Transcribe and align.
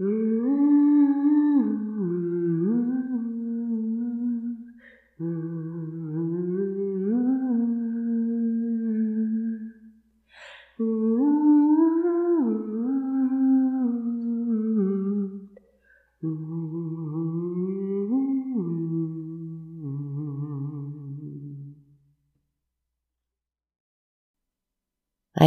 I 0.00 0.06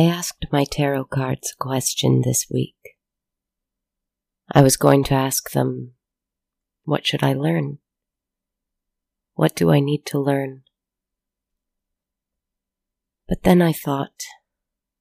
asked 0.01 0.45
my 0.51 0.63
tarot 0.63 1.05
cards 1.05 1.53
a 1.53 1.55
question 1.57 2.21
this 2.21 2.45
week. 2.51 2.82
I 4.55 4.61
was 4.61 4.77
going 4.77 5.03
to 5.05 5.15
ask 5.15 5.49
them, 5.51 5.93
What 6.83 7.07
should 7.07 7.23
I 7.23 7.33
learn? 7.33 7.79
What 9.33 9.55
do 9.55 9.71
I 9.71 9.79
need 9.79 10.05
to 10.07 10.19
learn? 10.19 10.61
But 13.27 13.41
then 13.41 13.63
I 13.63 13.73
thought, 13.73 14.21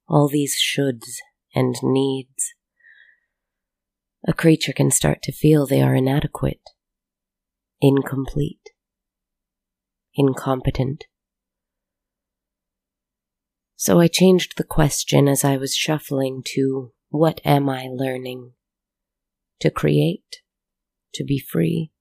all 0.08 0.27
these 0.27 0.56
shoulds 0.56 1.19
and 1.55 1.75
needs. 1.83 2.55
A 4.27 4.33
creature 4.33 4.73
can 4.73 4.91
start 4.91 5.20
to 5.25 5.33
feel 5.33 5.67
they 5.67 5.83
are 5.83 5.95
inadequate, 5.95 6.70
incomplete, 7.78 8.70
incompetent. 10.14 11.05
So 13.77 14.00
I 14.00 14.06
changed 14.06 14.56
the 14.56 14.64
question 14.64 15.28
as 15.28 15.45
I 15.45 15.58
was 15.58 15.77
shuffling 15.77 16.42
to 16.55 16.92
what 17.11 17.42
am 17.45 17.69
I 17.69 17.89
learning? 17.91 18.53
To 19.62 19.70
create, 19.70 20.42
to 21.14 21.24
be 21.24 21.38
free, 21.38 21.92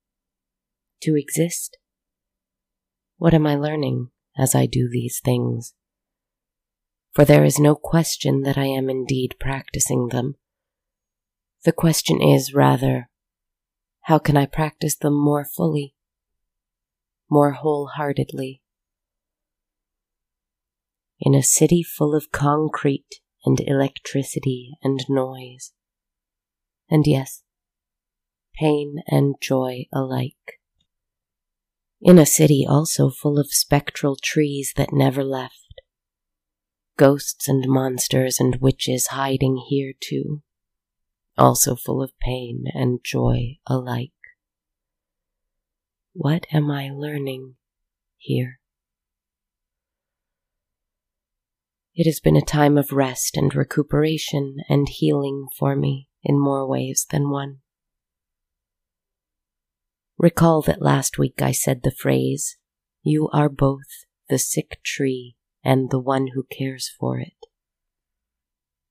to 1.02 1.16
exist. 1.16 1.78
What 3.18 3.36
am 3.36 3.46
I 3.46 3.56
learning 3.56 4.10
as 4.38 4.56
I 4.56 4.66
do 4.66 4.90
these 4.92 5.22
things? 5.24 5.76
For 7.14 7.24
there 7.24 7.46
is 7.46 7.60
no 7.60 7.76
question 7.76 8.42
that 8.42 8.58
I 8.58 8.66
am 8.66 8.90
indeed 8.90 9.36
practicing 9.40 10.08
them. 10.08 10.38
The 11.64 11.72
question 11.72 12.20
is 12.20 12.54
rather, 12.54 13.10
how 14.02 14.18
can 14.18 14.36
I 14.36 14.48
practice 14.48 14.96
them 14.96 15.14
more 15.14 15.46
fully, 15.46 15.94
more 17.30 17.52
wholeheartedly? 17.52 18.62
in 21.22 21.36
a 21.36 21.44
city 21.44 21.84
full 21.84 22.16
of 22.16 22.32
concrete 22.32 23.22
and 23.46 23.60
electricity 23.62 24.72
and 24.82 25.00
noise. 25.08 25.72
And 26.90 27.06
yes, 27.06 27.44
pain 28.56 28.98
and 29.08 29.36
joy 29.42 29.86
alike. 29.92 30.60
In 32.02 32.18
a 32.18 32.26
city 32.26 32.66
also 32.68 33.10
full 33.10 33.38
of 33.38 33.54
spectral 33.54 34.16
trees 34.16 34.74
that 34.76 34.92
never 34.92 35.24
left, 35.24 35.82
ghosts 36.98 37.48
and 37.48 37.68
monsters 37.68 38.40
and 38.40 38.58
witches 38.58 39.08
hiding 39.08 39.58
here 39.70 39.94
too, 40.00 40.42
also 41.38 41.76
full 41.76 42.02
of 42.02 42.18
pain 42.20 42.66
and 42.74 43.00
joy 43.04 43.58
alike. 43.68 44.12
What 46.14 46.46
am 46.52 46.70
I 46.70 46.90
learning 46.90 47.56
here? 48.18 48.60
It 51.94 52.06
has 52.06 52.20
been 52.20 52.36
a 52.36 52.42
time 52.42 52.78
of 52.78 52.92
rest 52.92 53.38
and 53.38 53.54
recuperation 53.54 54.58
and 54.70 54.88
healing 54.88 55.48
for 55.58 55.76
me 55.76 56.08
in 56.24 56.40
more 56.40 56.68
ways 56.68 57.06
than 57.10 57.30
one. 57.30 57.61
Recall 60.22 60.62
that 60.62 60.84
last 60.84 61.18
week 61.18 61.42
I 61.42 61.52
said 61.52 61.82
the 61.82 61.90
phrase, 61.90 62.58
You 63.02 63.28
are 63.34 63.50
both 63.50 64.06
the 64.30 64.38
sick 64.38 64.80
tree 64.84 65.36
and 65.64 65.90
the 65.90 65.98
one 65.98 66.28
who 66.36 66.44
cares 66.44 66.92
for 67.00 67.18
it. 67.18 67.48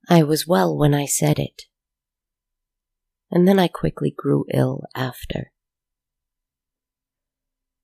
I 0.09 0.23
was 0.23 0.45
well 0.45 0.77
when 0.77 0.93
I 0.93 1.05
said 1.05 1.39
it, 1.39 1.61
and 3.31 3.47
then 3.47 3.59
I 3.59 3.69
quickly 3.69 4.13
grew 4.13 4.43
ill 4.53 4.83
after. 4.93 5.53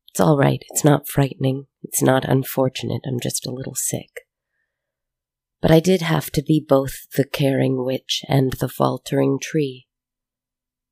It's 0.09 0.19
all 0.19 0.37
right, 0.37 0.61
it's 0.69 0.83
not 0.83 1.07
frightening, 1.07 1.67
it's 1.81 2.01
not 2.01 2.25
unfortunate, 2.25 3.03
I'm 3.07 3.21
just 3.21 3.47
a 3.47 3.53
little 3.53 3.75
sick. 3.75 4.27
But 5.61 5.71
I 5.71 5.79
did 5.79 6.01
have 6.01 6.31
to 6.31 6.43
be 6.43 6.59
both 6.59 7.09
the 7.15 7.23
caring 7.23 7.85
witch 7.85 8.25
and 8.27 8.51
the 8.59 8.67
faltering 8.67 9.39
tree. 9.41 9.86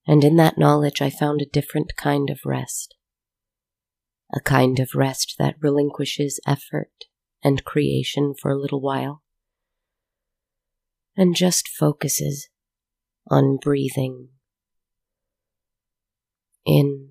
And 0.08 0.24
in 0.24 0.36
that 0.36 0.58
knowledge 0.58 1.02
I 1.02 1.10
found 1.10 1.42
a 1.42 1.46
different 1.46 1.96
kind 1.98 2.30
of 2.30 2.40
rest. 2.46 2.96
A 4.34 4.40
kind 4.40 4.80
of 4.80 4.90
rest 4.96 5.36
that 5.40 5.56
relinquishes 5.60 6.40
effort 6.48 7.06
and 7.44 7.64
creation 7.64 8.34
for 8.40 8.52
a 8.52 8.60
little 8.60 8.82
while. 8.82 9.22
And 11.16 11.36
just 11.36 11.68
focuses 11.68 12.50
on 13.30 13.58
breathing. 13.62 14.30
In 16.66 17.10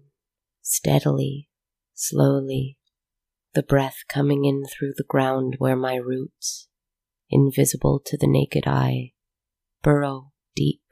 steadily, 0.62 1.48
slowly, 1.94 2.76
the 3.54 3.62
breath 3.62 3.98
coming 4.08 4.44
in 4.44 4.64
through 4.66 4.92
the 4.96 5.04
ground 5.04 5.54
where 5.58 5.76
my 5.76 5.94
roots 5.94 6.68
invisible 7.30 8.00
to 8.04 8.16
the 8.16 8.26
naked 8.26 8.64
eye, 8.66 9.12
burrow 9.82 10.32
deep. 10.54 10.83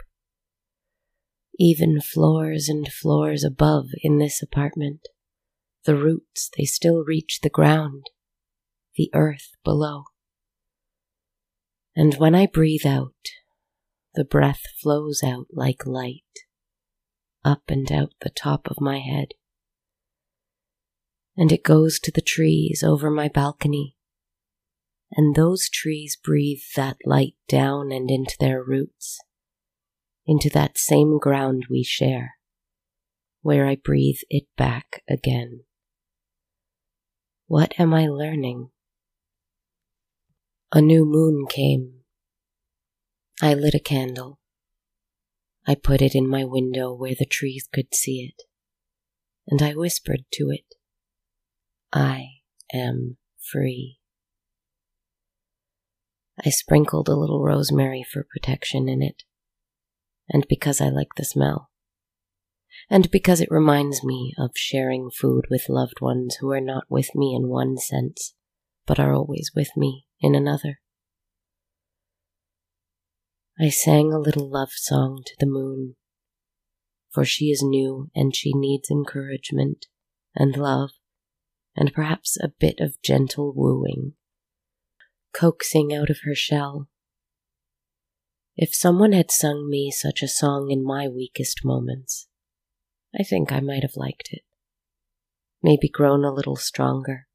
Even 1.65 2.01
floors 2.01 2.69
and 2.69 2.93
floors 2.93 3.45
above 3.45 3.91
in 4.03 4.19
this 4.19 4.43
apartment, 4.43 5.07
the 5.85 5.95
roots, 5.95 6.51
they 6.59 6.65
still 6.65 7.05
reach 7.05 7.39
the 7.41 7.49
ground, 7.49 8.07
the 8.97 9.09
earth 9.15 9.53
below. 9.63 10.03
And 11.95 12.15
when 12.15 12.35
I 12.35 12.47
breathe 12.47 12.85
out, 12.85 13.15
the 14.15 14.25
breath 14.25 14.63
flows 14.83 15.23
out 15.23 15.47
like 15.53 15.87
light, 15.87 16.25
up 17.45 17.63
and 17.69 17.93
out 17.93 18.15
the 18.23 18.31
top 18.31 18.67
of 18.67 18.81
my 18.81 18.99
head. 18.99 19.29
And 21.37 21.53
it 21.53 21.63
goes 21.63 22.01
to 22.01 22.11
the 22.11 22.21
trees 22.21 22.83
over 22.85 23.09
my 23.09 23.29
balcony 23.29 23.95
and 25.15 25.35
those 25.35 25.69
trees 25.69 26.17
breathe 26.17 26.63
that 26.75 26.97
light 27.05 27.35
down 27.49 27.93
and 27.93 28.11
into 28.11 28.35
their 28.41 28.63
roots, 28.63 29.19
into 30.27 30.49
that 30.51 30.79
same 30.79 31.19
ground 31.19 31.67
we 31.69 31.83
share, 31.83 32.37
where 33.41 33.67
I 33.67 33.77
breathe 33.77 34.21
it 34.31 34.45
back 34.57 35.03
again. 35.09 35.65
What 37.47 37.79
am 37.79 37.93
I 37.93 38.07
learning? 38.07 38.71
A 40.73 40.81
new 40.81 41.05
moon 41.05 41.47
came. 41.49 42.01
I 43.43 43.55
lit 43.55 43.75
a 43.75 43.81
candle. 43.81 44.39
I 45.67 45.75
put 45.75 46.01
it 46.01 46.15
in 46.15 46.27
my 46.27 46.45
window 46.45 46.93
where 46.93 47.15
the 47.17 47.27
trees 47.27 47.69
could 47.73 47.95
see 47.95 48.21
it, 48.21 48.45
and 49.47 49.61
I 49.63 49.75
whispered 49.75 50.25
to 50.33 50.51
it, 50.51 50.75
I 51.93 52.27
am 52.73 53.19
free. 53.39 53.99
I 56.45 56.51
sprinkled 56.51 57.09
a 57.09 57.15
little 57.15 57.45
rosemary 57.45 58.03
for 58.03 58.27
protection 58.29 58.89
in 58.89 59.03
it, 59.03 59.25
and 60.29 60.47
because 60.49 60.81
I 60.81 60.89
like 60.89 61.15
the 61.17 61.25
smell, 61.25 61.71
and 62.89 63.11
because 63.11 63.41
it 63.41 63.51
reminds 63.51 64.05
me 64.05 64.35
of 64.39 64.53
sharing 64.55 65.11
food 65.11 65.47
with 65.51 65.69
loved 65.69 66.01
ones 66.01 66.37
who 66.41 66.51
are 66.51 66.61
not 66.61 66.85
with 66.89 67.15
me 67.15 67.35
in 67.35 67.49
one 67.49 67.77
sense, 67.77 68.35
but 68.87 68.99
are 68.99 69.15
always 69.15 69.51
with 69.55 69.71
me 69.77 70.07
in 70.21 70.35
another. 70.35 70.81
I 73.61 73.69
sang 73.69 74.13
a 74.13 74.19
little 74.19 74.51
love 74.51 74.73
song 74.73 75.23
to 75.27 75.35
the 75.39 75.47
moon, 75.47 75.97
for 77.11 77.25
she 77.25 77.47
is 77.47 77.63
new 77.63 78.11
and 78.15 78.35
she 78.35 78.53
needs 78.55 78.91
encouragement 78.91 79.87
and 80.35 80.57
love 80.57 80.91
and 81.77 81.93
perhaps 81.93 82.37
a 82.41 82.49
bit 82.49 82.81
of 82.81 83.01
gentle 83.03 83.53
wooing 83.55 84.15
coaxing 85.33 85.95
out 85.95 86.11
of 86.11 86.21
her 86.25 86.35
shell. 86.35 86.89
If 88.57 88.75
someone 88.75 89.13
had 89.13 89.31
sung 89.31 89.69
me 89.71 89.91
such 89.91 90.23
a 90.23 90.29
song 90.29 90.71
in 90.71 90.85
my 90.85 91.09
weakest 91.09 91.65
moments, 91.65 92.29
I 93.19 93.23
think 93.23 93.51
I 93.51 93.61
might 93.61 93.83
have 93.83 93.97
liked 93.97 94.29
it, 94.31 94.43
maybe 95.63 95.89
grown 95.89 96.25
a 96.25 96.33
little 96.33 96.57
stronger. 96.57 97.27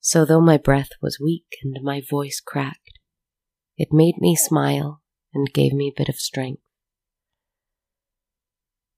So, 0.00 0.24
though 0.24 0.40
my 0.40 0.58
breath 0.58 0.90
was 1.00 1.20
weak 1.20 1.46
and 1.62 1.76
my 1.82 2.00
voice 2.00 2.40
cracked, 2.44 2.98
it 3.76 3.92
made 3.92 4.16
me 4.18 4.34
smile 4.34 5.02
and 5.32 5.52
gave 5.52 5.72
me 5.72 5.88
a 5.88 5.98
bit 5.98 6.08
of 6.08 6.16
strength. 6.16 6.62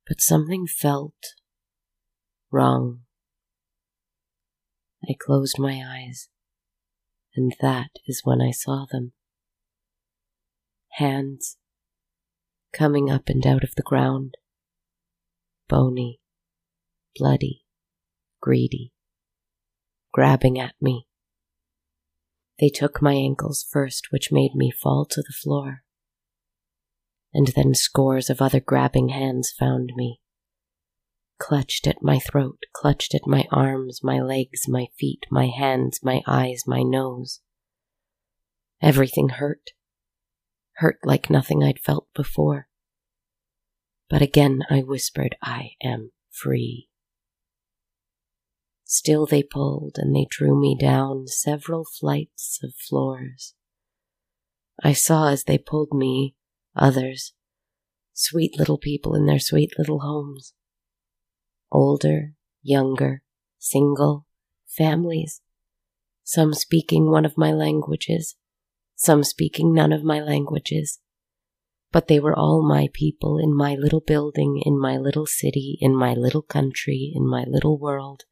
But 0.09 0.23
something 0.23 0.67
felt 0.67 1.35
wrong. 2.51 3.01
I 5.06 5.15
closed 5.19 5.59
my 5.59 5.83
eyes 5.87 6.29
and 7.37 7.55
that 7.61 7.91
is 8.06 8.23
when 8.25 8.41
I 8.41 8.51
saw 8.51 8.87
them. 8.91 9.12
Hands 10.99 11.56
coming 12.73 13.11
up 13.11 13.29
and 13.29 13.44
out 13.44 13.64
of 13.64 13.75
the 13.76 13.82
ground. 13.82 14.35
Bony, 15.69 16.20
bloody, 17.17 17.64
greedy, 18.41 18.93
grabbing 20.12 20.58
at 20.58 20.75
me. 20.81 21.08
They 22.61 22.69
took 22.69 23.02
my 23.02 23.14
ankles 23.14 23.67
first, 23.69 24.08
which 24.11 24.31
made 24.31 24.55
me 24.55 24.70
fall 24.70 25.05
to 25.06 25.20
the 25.20 25.32
floor. 25.32 25.82
And 27.32 27.49
then 27.56 27.75
scores 27.75 28.31
of 28.31 28.41
other 28.41 28.61
grabbing 28.61 29.08
hands 29.08 29.52
found 29.58 29.93
me. 29.96 30.20
Clutched 31.41 31.88
at 31.88 32.02
my 32.02 32.20
throat, 32.20 32.58
clutched 32.73 33.17
at 33.17 33.26
my 33.26 33.46
arms, 33.50 34.05
my 34.05 34.20
legs, 34.20 34.69
my 34.69 34.87
feet, 34.96 35.26
my 35.29 35.46
hands, 35.46 35.99
my 36.05 36.23
eyes, 36.29 36.62
my 36.69 36.82
nose. 36.82 37.41
Everything 38.81 39.31
hurt. 39.31 39.70
Hurt 40.76 40.99
like 41.05 41.31
nothing 41.31 41.62
I'd 41.62 41.79
felt 41.79 42.09
before. 42.15 42.69
But 44.09 44.23
again 44.23 44.62
I 44.71 44.81
whispered, 44.81 45.37
I 45.43 45.73
am 45.82 46.12
free. 46.31 46.88
Still 48.85 49.26
they 49.26 49.43
pulled 49.43 49.97
and 49.97 50.15
they 50.15 50.26
drew 50.29 50.61
me 50.61 50.76
down 50.79 51.26
several 51.26 51.85
flights 51.85 52.61
of 52.62 52.75
floors. 52.75 53.55
I 54.82 54.93
saw 54.93 55.31
as 55.31 55.44
they 55.44 55.59
pulled 55.59 55.93
me 55.93 56.35
others, 56.77 57.32
sweet 58.12 58.59
little 58.59 58.79
people 58.79 59.15
in 59.15 59.27
their 59.27 59.38
sweet 59.38 59.73
little 59.79 60.00
homes. 60.00 60.55
Older, 61.73 62.35
younger, 62.62 63.23
single, 63.59 64.27
families, 64.67 65.41
some 66.25 66.53
speaking 66.53 67.11
one 67.11 67.25
of 67.25 67.38
my 67.38 67.53
languages, 67.53 68.37
some 68.96 69.25
speaking 69.25 69.75
none 69.75 69.93
of 69.93 70.05
my 70.05 70.20
languages. 70.20 71.00
But 71.93 72.08
they 72.08 72.19
were 72.19 72.37
all 72.37 72.67
my 72.67 72.88
people 72.93 73.38
in 73.38 73.56
my 73.56 73.75
little 73.75 74.00
building, 74.00 74.61
in 74.64 74.79
my 74.79 74.96
little 74.96 75.26
city, 75.26 75.79
in 75.81 75.96
my 75.96 76.14
little 76.14 76.43
country, 76.43 77.12
in 77.14 77.26
my 77.26 77.44
little 77.46 77.79
world, 77.79 78.25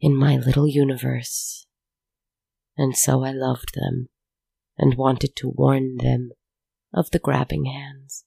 in 0.00 0.16
my 0.16 0.36
little 0.36 0.66
universe. 0.66 1.66
And 2.76 2.96
so 2.96 3.24
I 3.24 3.32
loved 3.32 3.74
them 3.74 4.08
and 4.76 4.94
wanted 4.94 5.36
to 5.36 5.52
warn 5.54 5.98
them 5.98 6.30
of 6.92 7.10
the 7.10 7.18
grabbing 7.18 7.66
hands. 7.66 8.24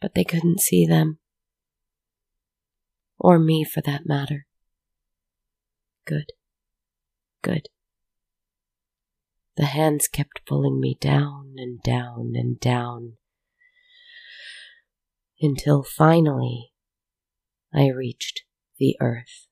But 0.00 0.14
they 0.14 0.24
couldn't 0.24 0.60
see 0.60 0.86
them. 0.86 1.18
Or 3.18 3.38
me 3.38 3.64
for 3.64 3.80
that 3.82 4.06
matter. 4.06 4.46
Good. 6.06 6.32
Good. 7.42 7.68
The 9.56 9.66
hands 9.66 10.08
kept 10.08 10.44
pulling 10.46 10.80
me 10.80 10.96
down 11.00 11.54
and 11.58 11.80
down 11.80 12.32
and 12.34 12.58
down 12.58 13.18
until 15.40 15.84
finally 15.84 16.72
I 17.72 17.88
reached 17.88 18.42
the 18.78 18.96
earth. 19.00 19.46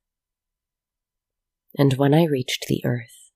And 1.79 1.95
when 1.95 2.15
I 2.15 2.25
reached 2.25 2.67
the 2.67 2.85
earth, 2.85 3.31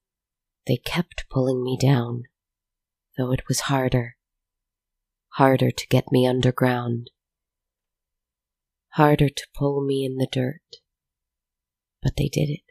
they 0.66 0.76
kept 0.76 1.26
pulling 1.30 1.62
me 1.62 1.78
down, 1.80 2.24
though 3.16 3.30
it 3.30 3.46
was 3.48 3.60
harder, 3.60 4.16
harder 5.34 5.70
to 5.70 5.86
get 5.86 6.10
me 6.10 6.26
underground, 6.26 7.10
harder 8.94 9.28
to 9.28 9.46
pull 9.56 9.84
me 9.84 10.04
in 10.04 10.16
the 10.16 10.28
dirt. 10.30 10.62
But 12.02 12.16
they 12.16 12.28
did 12.28 12.50
it. 12.50 12.62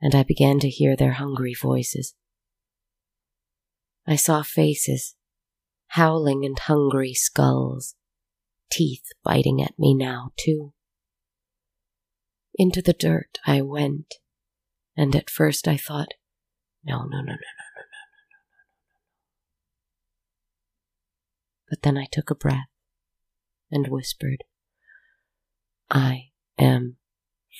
And 0.00 0.16
I 0.16 0.24
began 0.24 0.58
to 0.60 0.68
hear 0.68 0.96
their 0.96 1.12
hungry 1.12 1.54
voices. 1.54 2.14
I 4.06 4.16
saw 4.16 4.42
faces, 4.42 5.14
howling 5.88 6.44
and 6.44 6.58
hungry 6.58 7.14
skulls, 7.14 7.94
teeth 8.70 9.12
biting 9.22 9.62
at 9.62 9.78
me 9.78 9.94
now, 9.94 10.32
too. 10.36 10.74
Into 12.54 12.82
the 12.82 12.92
dirt 12.92 13.38
I 13.46 13.62
went, 13.62 14.14
and 14.96 15.16
at 15.16 15.30
first 15.30 15.66
I 15.66 15.76
thought, 15.76 16.14
no, 16.84 17.04
no, 17.04 17.18
no, 17.18 17.22
no, 17.22 17.22
no, 17.22 17.32
no, 17.32 17.32
no, 17.32 17.36
no, 17.36 18.20
no. 18.30 18.38
But 21.70 21.82
then 21.82 21.96
I 21.96 22.06
took 22.12 22.30
a 22.30 22.34
breath 22.34 22.68
and 23.70 23.88
whispered, 23.88 24.44
I 25.90 26.30
am 26.58 26.96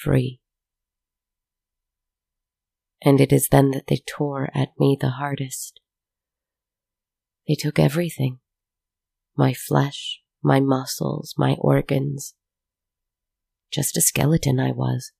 free. 0.02 0.40
And 3.02 3.20
it 3.20 3.32
is 3.32 3.48
then 3.48 3.70
that 3.72 3.86
they 3.86 4.02
tore 4.06 4.50
at 4.54 4.78
me 4.78 4.96
the 4.98 5.10
hardest. 5.10 5.80
They 7.46 7.54
took 7.54 7.78
everything 7.78 8.38
my 9.36 9.52
flesh, 9.52 10.20
my 10.42 10.60
muscles, 10.60 11.34
my 11.36 11.56
organs, 11.58 12.34
just 13.72 13.96
a 13.96 14.00
skeleton 14.00 14.60
I 14.60 14.70
was. 14.70 15.10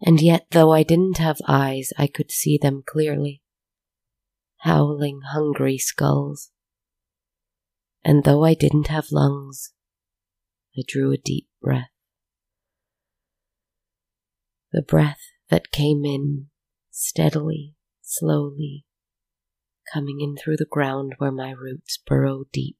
And 0.00 0.20
yet, 0.20 0.46
though 0.50 0.72
I 0.72 0.82
didn't 0.82 1.18
have 1.18 1.38
eyes, 1.46 1.92
I 1.98 2.06
could 2.06 2.30
see 2.30 2.58
them 2.58 2.82
clearly. 2.86 3.42
Howling, 4.60 5.20
hungry 5.32 5.78
skulls. 5.78 6.50
And 8.02 8.24
though 8.24 8.44
I 8.44 8.54
didn't 8.54 8.86
have 8.86 9.12
lungs, 9.12 9.72
I 10.76 10.82
drew 10.86 11.12
a 11.12 11.18
deep 11.18 11.48
breath. 11.60 11.90
The 14.72 14.82
breath 14.82 15.20
that 15.50 15.70
came 15.70 16.04
in 16.04 16.46
steadily, 16.90 17.74
slowly, 18.02 18.85
coming 19.92 20.20
in 20.20 20.36
through 20.36 20.56
the 20.56 20.64
ground 20.64 21.14
where 21.18 21.32
my 21.32 21.50
roots 21.50 21.98
burrow 22.06 22.44
deep 22.52 22.76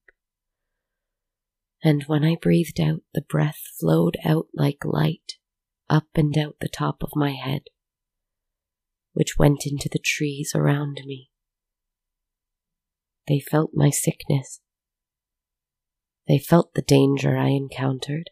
and 1.87 2.03
when 2.09 2.25
I 2.25 2.37
breathed 2.41 2.81
out, 2.81 3.03
the 3.15 3.21
breath 3.21 3.61
flowed 3.79 4.17
out 4.25 4.49
like 4.53 4.85
light 4.85 5.35
up 5.89 6.07
and 6.17 6.37
out 6.37 6.57
the 6.61 6.69
top 6.69 7.03
of 7.03 7.11
my 7.15 7.33
head, 7.33 7.63
which 9.13 9.39
went 9.39 9.67
into 9.67 9.89
the 9.89 10.01
trees 10.05 10.53
around 10.53 11.03
me. 11.05 11.31
They 13.29 13.39
felt 13.39 13.71
my 13.73 13.91
sickness. 13.91 14.61
They 16.27 16.39
felt 16.39 16.75
the 16.75 16.83
danger 16.83 17.37
I 17.37 17.51
encountered. 17.51 18.31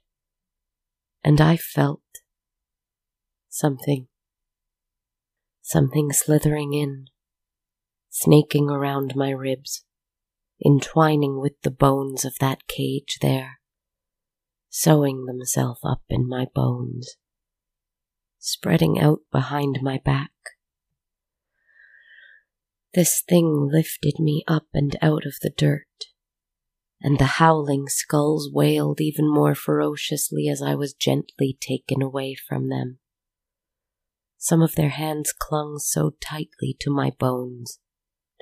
And 1.22 1.40
I 1.40 1.56
felt 1.56 2.02
something. 3.48 4.08
Something 5.62 6.12
slithering 6.12 6.74
in, 6.74 7.06
snaking 8.16 8.70
around 8.70 9.16
my 9.16 9.30
ribs 9.30 9.84
entwining 10.64 11.40
with 11.40 11.60
the 11.62 11.70
bones 11.70 12.24
of 12.24 12.36
that 12.38 12.68
cage 12.68 13.18
there, 13.20 13.58
sewing 14.70 15.26
themselves 15.26 15.80
up 15.84 16.02
in 16.08 16.28
my 16.28 16.46
bones, 16.54 17.16
spreading 18.38 19.00
out 19.00 19.18
behind 19.32 19.80
my 19.82 20.00
back. 20.04 20.30
This 22.94 23.20
thing 23.28 23.68
lifted 23.72 24.20
me 24.20 24.44
up 24.46 24.68
and 24.72 24.96
out 25.02 25.26
of 25.26 25.34
the 25.42 25.50
dirt, 25.50 25.88
and 27.00 27.18
the 27.18 27.24
howling 27.24 27.88
skulls 27.88 28.48
wailed 28.52 29.00
even 29.00 29.28
more 29.28 29.56
ferociously 29.56 30.48
as 30.48 30.62
I 30.62 30.76
was 30.76 30.94
gently 30.94 31.58
taken 31.60 32.00
away 32.00 32.36
from 32.36 32.68
them. 32.68 33.00
Some 34.38 34.62
of 34.62 34.76
their 34.76 34.90
hands 34.90 35.32
clung 35.36 35.78
so 35.78 36.12
tightly 36.20 36.76
to 36.80 36.90
my 36.90 37.10
bones 37.18 37.80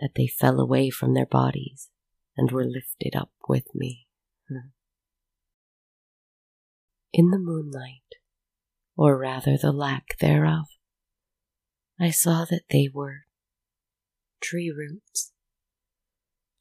that 0.02 0.16
they 0.16 0.26
fell 0.26 0.59
away 0.59 0.90
from 0.90 1.14
their 1.14 1.26
bodies 1.26 1.88
and 2.37 2.50
were 2.50 2.64
lifted 2.64 3.14
up 3.14 3.30
with 3.49 3.73
me. 3.73 4.09
In 7.12 7.30
the 7.30 7.38
moonlight, 7.38 8.16
or 8.97 9.16
rather 9.16 9.56
the 9.56 9.71
lack 9.71 10.18
thereof, 10.18 10.66
I 12.00 12.11
saw 12.11 12.44
that 12.50 12.64
they 12.68 12.88
were 12.92 13.21
tree 14.42 14.75
roots. 14.76 15.32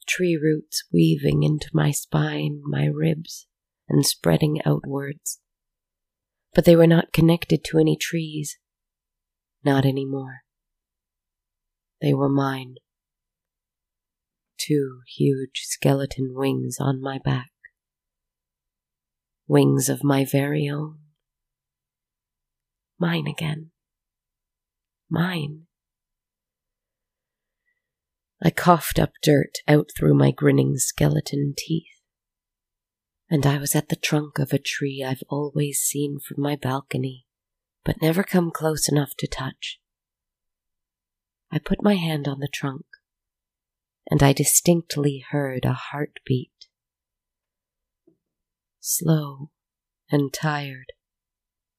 Tree 0.08 0.38
roots 0.38 0.84
weaving 0.94 1.42
into 1.42 1.70
my 1.74 1.90
spine, 1.90 2.62
my 2.64 2.86
ribs, 2.86 3.48
and 3.90 4.06
spreading 4.06 4.62
outwards. 4.66 5.40
But 6.54 6.66
they 6.66 6.76
were 6.76 6.86
not 6.86 7.12
connected 7.12 7.64
to 7.66 7.80
any 7.80 7.98
trees. 7.98 8.60
Not 9.64 9.84
any 9.84 10.06
more. 10.06 10.42
They 12.02 12.14
were 12.14 12.30
mine 12.30 12.76
two 14.68 15.02
huge 15.18 15.62
skeleton 15.64 16.34
wings 16.34 16.78
on 16.80 17.02
my 17.02 17.20
back. 17.24 17.52
Wings 19.48 19.90
of 19.90 20.04
my 20.04 20.26
very 20.26 20.70
own. 20.70 21.00
Mine 23.00 23.28
again. 23.28 23.72
Mine. 25.10 25.64
I 28.44 28.50
coughed 28.50 29.00
up 29.00 29.12
dirt 29.22 29.60
out 29.68 29.90
through 29.96 30.14
my 30.14 30.32
grinning 30.32 30.78
skeleton 30.78 31.54
teeth. 31.58 31.86
And 33.30 33.46
I 33.46 33.58
was 33.58 33.76
at 33.76 33.90
the 33.90 33.96
trunk 33.96 34.40
of 34.40 34.52
a 34.52 34.60
tree 34.60 35.04
I've 35.08 35.24
always 35.30 35.80
seen 35.80 36.20
from 36.20 36.42
my 36.44 36.56
balcony, 36.56 37.26
but 37.86 38.02
never 38.02 38.24
come 38.24 38.52
close 38.52 38.90
enough 38.90 39.12
to 39.20 39.28
touch. 39.28 39.80
I 41.52 41.60
put 41.60 41.84
my 41.84 41.96
hand 41.96 42.28
on 42.28 42.40
the 42.40 42.48
trunk 42.48 42.86
and 44.10 44.24
I 44.24 44.34
distinctly 44.34 45.24
heard 45.32 45.66
a 45.66 45.74
heartbeat. 45.74 46.52
Slow 48.80 49.52
and 50.12 50.34
tired, 50.34 50.94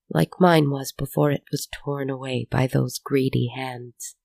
like 0.08 0.40
mine 0.40 0.70
was 0.70 0.92
before 0.92 1.30
it 1.30 1.42
was 1.50 1.68
torn 1.72 2.10
away 2.10 2.46
by 2.50 2.66
those 2.66 3.00
greedy 3.02 3.50
hands. 3.54 4.16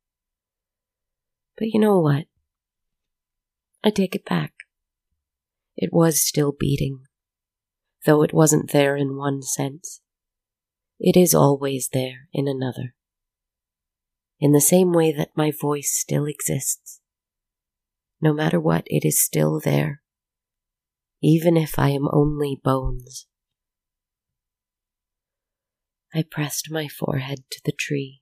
But 1.57 1.69
you 1.69 1.79
know 1.79 1.99
what? 1.99 2.25
I 3.83 3.89
take 3.89 4.15
it 4.15 4.25
back. 4.25 4.53
It 5.75 5.91
was 5.91 6.25
still 6.25 6.51
beating, 6.51 7.01
though 8.05 8.21
it 8.21 8.33
wasn't 8.33 8.71
there 8.71 8.95
in 8.95 9.15
one 9.15 9.41
sense. 9.41 10.01
It 10.99 11.15
is 11.15 11.33
always 11.35 11.89
there 11.93 12.29
in 12.33 12.47
another. 12.47 12.95
In 14.39 14.51
the 14.51 14.61
same 14.61 14.93
way 14.93 15.11
that 15.11 15.35
my 15.35 15.51
voice 15.51 15.91
still 15.91 16.25
exists. 16.25 17.01
No 18.19 18.33
matter 18.33 18.59
what, 18.59 18.83
it 18.87 19.05
is 19.05 19.21
still 19.21 19.59
there, 19.59 20.01
even 21.21 21.55
if 21.55 21.77
I 21.77 21.89
am 21.89 22.07
only 22.11 22.59
bones. 22.63 23.27
I 26.13 26.23
pressed 26.23 26.71
my 26.71 26.87
forehead 26.87 27.43
to 27.51 27.61
the 27.63 27.71
tree. 27.71 28.21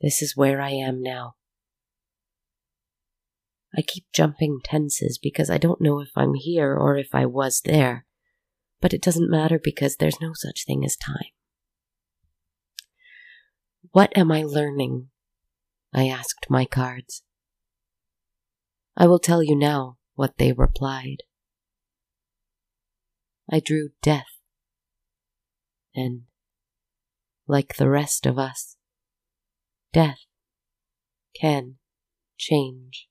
This 0.00 0.22
is 0.22 0.36
where 0.36 0.60
I 0.60 0.70
am 0.70 1.02
now. 1.02 1.34
I 3.76 3.82
keep 3.82 4.04
jumping 4.12 4.60
tenses 4.64 5.18
because 5.18 5.50
I 5.50 5.58
don't 5.58 5.80
know 5.80 6.00
if 6.00 6.10
I'm 6.16 6.34
here 6.34 6.74
or 6.74 6.96
if 6.96 7.14
I 7.14 7.26
was 7.26 7.62
there, 7.64 8.06
but 8.80 8.92
it 8.92 9.02
doesn't 9.02 9.30
matter 9.30 9.58
because 9.62 9.96
there's 9.96 10.20
no 10.20 10.32
such 10.34 10.64
thing 10.66 10.84
as 10.84 10.96
time. 10.96 11.32
What 13.98 14.16
am 14.16 14.30
I 14.30 14.44
learning? 14.44 15.08
I 15.92 16.06
asked 16.06 16.46
my 16.48 16.64
cards. 16.64 17.24
I 18.96 19.08
will 19.08 19.18
tell 19.18 19.42
you 19.42 19.56
now 19.56 19.96
what 20.14 20.38
they 20.38 20.52
replied. 20.52 21.24
I 23.50 23.58
drew 23.58 23.88
death, 24.00 24.38
and, 25.96 26.26
like 27.48 27.74
the 27.74 27.88
rest 27.88 28.24
of 28.24 28.38
us, 28.38 28.76
death 29.92 30.20
can 31.34 31.78
change. 32.36 33.08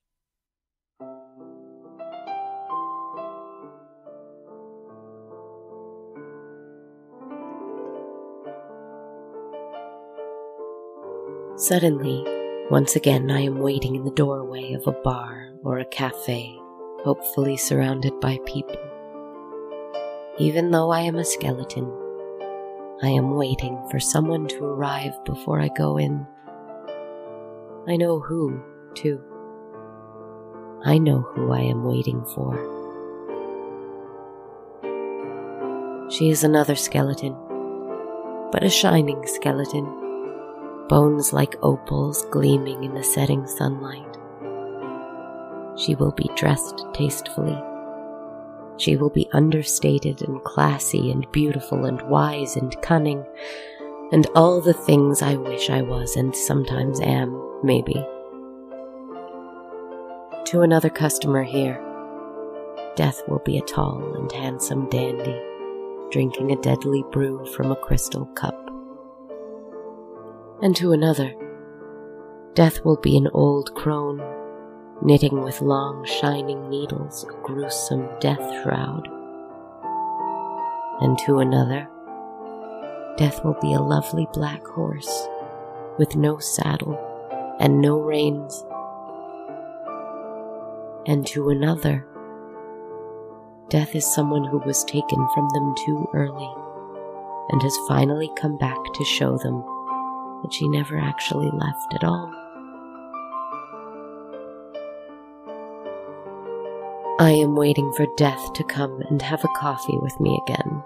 Suddenly, 11.58 12.24
once 12.70 12.94
again, 12.94 13.32
I 13.32 13.40
am 13.40 13.58
waiting 13.58 13.96
in 13.96 14.04
the 14.04 14.12
doorway 14.12 14.74
of 14.74 14.86
a 14.86 14.92
bar 14.92 15.50
or 15.64 15.80
a 15.80 15.84
cafe, 15.86 16.56
hopefully 17.02 17.56
surrounded 17.56 18.20
by 18.20 18.38
people. 18.46 18.78
Even 20.38 20.70
though 20.70 20.92
I 20.92 21.00
am 21.00 21.16
a 21.16 21.24
skeleton, 21.24 21.92
I 23.02 23.08
am 23.08 23.34
waiting 23.34 23.76
for 23.90 23.98
someone 23.98 24.46
to 24.46 24.64
arrive 24.64 25.12
before 25.24 25.60
I 25.60 25.68
go 25.76 25.96
in. 25.96 26.24
I 27.88 27.96
know 27.96 28.20
who, 28.20 28.62
too. 28.94 29.20
I 30.84 30.98
know 30.98 31.22
who 31.22 31.50
I 31.50 31.62
am 31.62 31.82
waiting 31.82 32.24
for. 32.36 32.54
She 36.08 36.30
is 36.30 36.44
another 36.44 36.76
skeleton, 36.76 37.34
but 38.52 38.62
a 38.62 38.70
shining 38.70 39.26
skeleton 39.26 40.07
bones 40.88 41.32
like 41.32 41.56
opals 41.62 42.24
gleaming 42.30 42.84
in 42.84 42.94
the 42.94 43.04
setting 43.04 43.46
sunlight. 43.46 44.16
She 45.78 45.94
will 45.94 46.12
be 46.12 46.30
dressed 46.36 46.84
tastefully. 46.92 47.56
She 48.78 48.96
will 48.96 49.10
be 49.10 49.28
understated 49.32 50.22
and 50.22 50.42
classy 50.44 51.10
and 51.10 51.30
beautiful 51.32 51.84
and 51.84 52.00
wise 52.02 52.56
and 52.56 52.80
cunning 52.82 53.24
and 54.12 54.26
all 54.34 54.60
the 54.60 54.72
things 54.72 55.22
I 55.22 55.34
wish 55.34 55.70
I 55.70 55.82
was 55.82 56.16
and 56.16 56.34
sometimes 56.34 57.00
am, 57.00 57.60
maybe. 57.62 58.06
To 60.46 60.62
another 60.62 60.88
customer 60.88 61.42
here, 61.42 61.84
Death 62.98 63.22
will 63.28 63.38
be 63.44 63.58
a 63.58 63.62
tall 63.62 64.16
and 64.16 64.32
handsome 64.32 64.88
dandy, 64.88 65.40
drinking 66.10 66.50
a 66.50 66.60
deadly 66.62 67.04
brew 67.12 67.46
from 67.54 67.70
a 67.70 67.76
crystal 67.76 68.26
cup 68.34 68.67
and 70.62 70.74
to 70.76 70.92
another. 70.92 71.34
Death 72.54 72.84
will 72.84 72.96
be 72.96 73.16
an 73.16 73.28
old 73.32 73.74
crone, 73.74 74.22
knitting 75.02 75.42
with 75.42 75.60
long 75.60 76.04
shining 76.04 76.68
needles 76.68 77.24
a 77.24 77.46
gruesome 77.46 78.08
death 78.20 78.42
shroud. 78.62 79.06
And 81.00 81.16
to 81.20 81.38
another, 81.38 81.88
death 83.16 83.44
will 83.44 83.56
be 83.60 83.72
a 83.72 83.80
lovely 83.80 84.26
black 84.32 84.66
horse 84.66 85.28
with 85.98 86.16
no 86.16 86.38
saddle 86.38 86.98
and 87.60 87.80
no 87.80 88.00
reins. 88.00 88.64
And 91.06 91.24
to 91.28 91.50
another, 91.50 92.04
death 93.68 93.94
is 93.94 94.12
someone 94.12 94.44
who 94.44 94.58
was 94.58 94.82
taken 94.84 95.28
from 95.34 95.48
them 95.50 95.74
too 95.86 96.08
early 96.14 96.52
and 97.50 97.62
has 97.62 97.78
finally 97.86 98.30
come 98.36 98.58
back 98.58 98.78
to 98.94 99.04
show 99.04 99.38
them 99.38 99.62
that 100.42 100.52
she 100.52 100.68
never 100.68 100.98
actually 100.98 101.50
left 101.50 101.94
at 101.94 102.04
all. 102.04 102.32
I 107.20 107.32
am 107.32 107.56
waiting 107.56 107.92
for 107.94 108.06
death 108.16 108.52
to 108.52 108.62
come 108.62 109.02
and 109.10 109.20
have 109.20 109.44
a 109.44 109.48
coffee 109.48 109.98
with 110.00 110.18
me 110.20 110.40
again. 110.46 110.84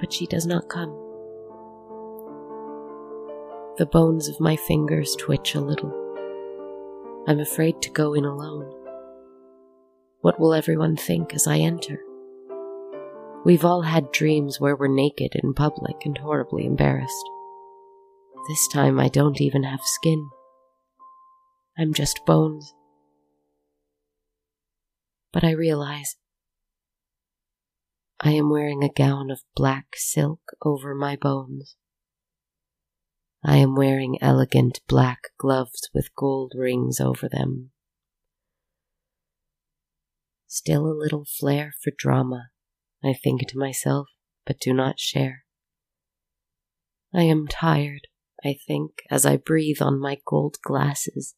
But 0.00 0.12
she 0.12 0.26
does 0.26 0.46
not 0.46 0.68
come. 0.68 0.90
The 3.76 3.84
bones 3.84 4.28
of 4.28 4.40
my 4.40 4.56
fingers 4.56 5.14
twitch 5.16 5.54
a 5.54 5.60
little. 5.60 5.92
I'm 7.28 7.40
afraid 7.40 7.82
to 7.82 7.90
go 7.90 8.14
in 8.14 8.24
alone. 8.24 8.72
What 10.22 10.40
will 10.40 10.54
everyone 10.54 10.96
think 10.96 11.34
as 11.34 11.46
I 11.46 11.58
enter? 11.58 12.00
We've 13.46 13.64
all 13.64 13.82
had 13.82 14.10
dreams 14.10 14.60
where 14.60 14.74
we're 14.74 14.88
naked 14.88 15.36
in 15.40 15.54
public 15.54 16.04
and 16.04 16.18
horribly 16.18 16.66
embarrassed. 16.66 17.30
This 18.48 18.66
time 18.72 18.98
I 18.98 19.06
don't 19.06 19.40
even 19.40 19.62
have 19.62 19.82
skin. 19.84 20.28
I'm 21.78 21.94
just 21.94 22.26
bones. 22.26 22.74
But 25.32 25.44
I 25.44 25.52
realize 25.52 26.16
I 28.18 28.32
am 28.32 28.50
wearing 28.50 28.82
a 28.82 28.92
gown 28.92 29.30
of 29.30 29.42
black 29.54 29.94
silk 29.94 30.40
over 30.64 30.92
my 30.92 31.14
bones. 31.14 31.76
I 33.44 33.58
am 33.58 33.76
wearing 33.76 34.18
elegant 34.20 34.80
black 34.88 35.28
gloves 35.38 35.88
with 35.94 36.16
gold 36.16 36.54
rings 36.58 36.98
over 36.98 37.28
them. 37.28 37.70
Still 40.48 40.88
a 40.88 40.98
little 40.98 41.24
flair 41.24 41.72
for 41.80 41.92
drama 41.96 42.48
I 43.06 43.12
think 43.12 43.46
to 43.46 43.58
myself, 43.58 44.08
but 44.44 44.58
do 44.58 44.74
not 44.74 44.98
share. 44.98 45.44
I 47.14 47.22
am 47.22 47.46
tired, 47.46 48.08
I 48.44 48.56
think, 48.66 49.02
as 49.10 49.24
I 49.24 49.36
breathe 49.36 49.80
on 49.80 50.00
my 50.00 50.18
gold 50.26 50.56
glasses 50.62 51.36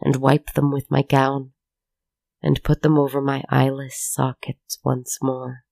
and 0.00 0.16
wipe 0.16 0.52
them 0.52 0.70
with 0.70 0.90
my 0.90 1.00
gown 1.02 1.52
and 2.42 2.62
put 2.62 2.82
them 2.82 2.98
over 2.98 3.22
my 3.22 3.42
eyeless 3.48 3.98
sockets 3.98 4.78
once 4.84 5.18
more. 5.22 5.64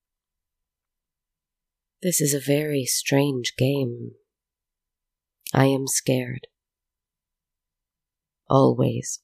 This 2.02 2.20
is 2.20 2.32
a 2.32 2.40
very 2.40 2.84
strange 2.86 3.54
game. 3.56 4.12
I 5.52 5.66
am 5.66 5.86
scared. 5.86 6.46
Always. 8.48 9.20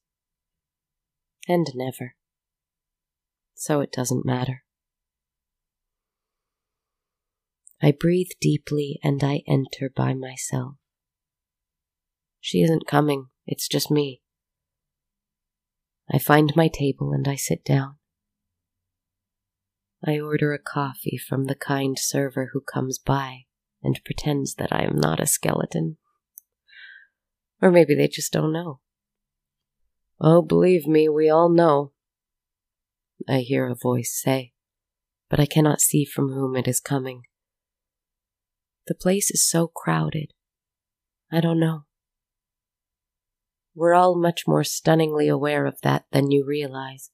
And 1.49 1.67
never. 1.75 2.15
So 3.55 3.81
it 3.81 3.91
doesn't 3.91 4.27
matter. 4.27 4.65
I 7.83 7.93
breathe 7.99 8.31
deeply 8.41 8.99
and 9.03 9.25
I 9.25 9.43
enter 9.49 9.91
by 9.95 10.13
myself. 10.13 10.75
She 12.41 12.63
isn't 12.63 12.87
coming, 12.87 13.27
it's 13.47 13.69
just 13.69 13.91
me. 13.91 14.23
I 16.13 16.19
find 16.19 16.53
my 16.57 16.69
table 16.69 17.13
and 17.13 17.27
I 17.27 17.37
sit 17.37 17.65
down. 17.65 17.97
I 20.05 20.19
order 20.19 20.53
a 20.53 20.59
coffee 20.59 21.19
from 21.19 21.45
the 21.45 21.55
kind 21.55 21.99
server 21.99 22.51
who 22.53 22.61
comes 22.61 22.99
by 22.99 23.45
and 23.83 24.01
pretends 24.05 24.55
that 24.55 24.73
I 24.73 24.83
am 24.83 24.97
not 24.97 25.21
a 25.21 25.27
skeleton. 25.27 25.97
Or 27.63 27.71
maybe 27.71 27.95
they 27.95 28.09
just 28.09 28.33
don't 28.33 28.53
know. 28.53 28.81
Oh, 30.21 30.43
believe 30.43 30.87
me, 30.87 31.09
we 31.09 31.31
all 31.31 31.49
know. 31.49 31.93
I 33.29 33.39
hear 33.39 33.69
a 33.69 33.75
voice 33.75 34.19
say, 34.23 34.53
but 35.29 35.41
I 35.41 35.47
cannot 35.47 35.81
see 35.81 36.05
from 36.05 36.31
whom 36.31 36.57
it 36.57 36.69
is 36.69 36.81
coming. 36.81 37.23
The 38.87 38.95
place 38.95 39.31
is 39.31 39.49
so 39.49 39.69
crowded. 39.69 40.33
I 41.33 41.41
don't 41.41 41.61
know. 41.61 41.85
We're 43.75 43.95
all 43.95 44.17
much 44.17 44.43
more 44.47 44.65
stunningly 44.65 45.29
aware 45.29 45.65
of 45.67 45.81
that 45.83 46.05
than 46.13 46.31
you 46.31 46.45
realize. 46.47 47.11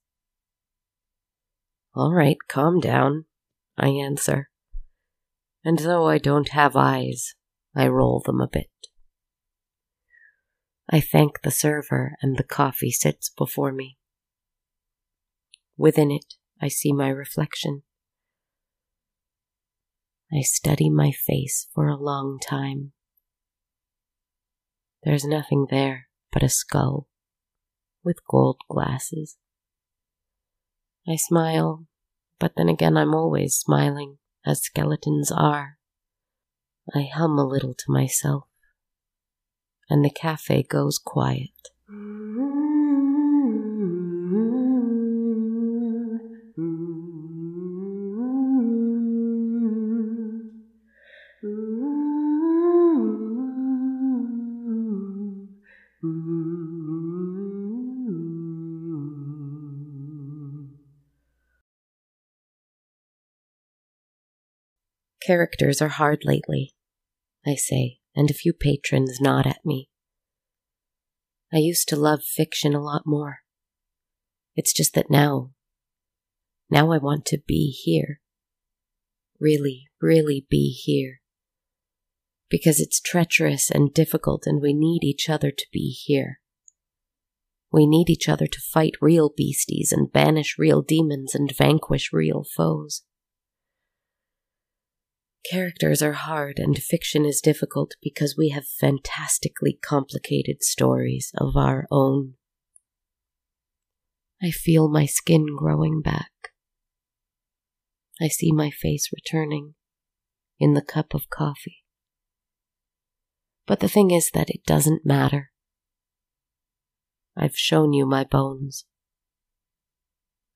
All 1.95 2.13
right, 2.13 2.37
calm 2.49 2.81
down, 2.81 3.27
I 3.77 3.89
answer. 3.89 4.49
And 5.65 5.79
though 5.81 6.09
I 6.09 6.19
don't 6.19 6.51
have 6.51 6.77
eyes, 6.77 7.35
I 7.75 7.89
roll 7.89 8.23
them 8.25 8.41
a 8.41 8.49
bit. 8.49 8.71
I 10.91 11.01
thank 11.01 11.43
the 11.43 11.51
server, 11.51 12.17
and 12.23 12.37
the 12.37 12.45
coffee 12.45 12.93
sits 12.93 13.29
before 13.29 13.73
me. 13.73 13.99
Within 15.77 16.11
it, 16.11 16.35
I 16.61 16.69
see 16.69 16.93
my 16.93 17.09
reflection. 17.09 17.83
I 20.33 20.41
study 20.41 20.91
my 20.91 21.13
face 21.13 21.69
for 21.73 21.87
a 21.87 21.97
long 21.97 22.39
time. 22.41 22.93
There's 25.05 25.25
nothing 25.25 25.69
there 25.71 26.09
but 26.33 26.43
a 26.43 26.49
skull 26.49 27.09
with 28.03 28.27
gold 28.29 28.59
glasses. 28.69 29.37
I 31.09 31.15
smile, 31.17 31.87
but 32.41 32.55
then 32.57 32.69
again 32.69 32.97
I'm 32.97 33.15
always 33.15 33.55
smiling, 33.55 34.19
as 34.45 34.63
skeletons 34.63 35.31
are. 35.31 35.79
I 36.93 37.09
hum 37.13 37.39
a 37.39 37.47
little 37.47 37.75
to 37.75 37.85
myself, 37.93 38.45
and 39.89 40.05
the 40.05 40.11
cafe 40.11 40.65
goes 40.65 40.99
quiet. 40.99 41.51
Mm-hmm. 41.91 42.46
Characters 65.27 65.83
are 65.83 65.89
hard 65.89 66.21
lately, 66.25 66.73
I 67.45 67.57
say, 67.57 67.99
and 68.15 68.31
a 68.31 68.35
few 68.35 68.53
patrons 68.53 69.19
nod 69.21 69.45
at 69.45 69.65
me. 69.65 69.91
I 71.53 71.57
used 71.57 71.89
to 71.89 71.97
love 71.97 72.23
fiction 72.23 72.75
a 72.75 72.81
lot 72.81 73.03
more. 73.05 73.39
It's 74.55 74.73
just 74.73 74.95
that 74.95 75.11
now, 75.11 75.51
now 76.71 76.93
I 76.93 76.99
want 76.99 77.25
to 77.27 77.39
be 77.45 77.71
here. 77.71 78.21
Really, 79.41 79.87
really 80.01 80.47
be 80.49 80.71
here. 80.71 81.21
Because 82.49 82.79
it's 82.79 83.01
treacherous 83.01 83.69
and 83.69 83.93
difficult, 83.93 84.45
and 84.47 84.63
we 84.63 84.73
need 84.73 85.03
each 85.03 85.29
other 85.29 85.51
to 85.51 85.67
be 85.73 85.91
here. 85.91 86.39
We 87.73 87.85
need 87.85 88.09
each 88.09 88.29
other 88.29 88.47
to 88.47 88.61
fight 88.61 88.95
real 89.01 89.33
beasties 89.37 89.91
and 89.91 90.13
banish 90.13 90.55
real 90.57 90.83
demons 90.83 91.35
and 91.35 91.51
vanquish 91.53 92.13
real 92.13 92.45
foes. 92.45 93.03
Characters 95.51 96.03
are 96.03 96.15
hard 96.15 96.59
and 96.59 96.77
fiction 96.77 97.25
is 97.25 97.41
difficult 97.41 97.93
because 98.03 98.35
we 98.37 98.49
have 98.49 98.67
fantastically 98.67 99.79
complicated 99.81 100.65
stories 100.65 101.31
of 101.39 101.57
our 101.57 101.87
own. 101.91 102.35
I 104.43 104.51
feel 104.51 104.89
my 104.89 105.07
skin 105.07 105.47
growing 105.57 106.03
back. 106.03 106.31
I 108.21 108.29
see 108.29 108.51
my 108.51 108.71
face 108.71 109.11
returning 109.13 109.75
in 110.59 110.75
the 110.75 110.83
cup 110.83 111.15
of 111.15 111.31
coffee. 111.31 111.85
But 113.67 113.81
the 113.81 113.89
thing 113.89 114.11
is 114.11 114.31
that 114.33 114.51
it 114.51 114.65
doesn't 114.65 115.07
matter. 115.07 115.51
I've 117.37 117.57
shown 117.57 117.93
you 117.93 118.07
my 118.07 118.25
bones. 118.25 118.85